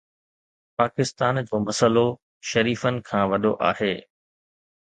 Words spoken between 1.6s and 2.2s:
مسئلو